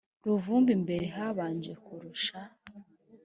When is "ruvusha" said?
1.79-2.39